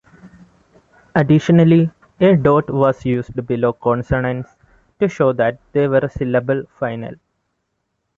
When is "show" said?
5.07-5.31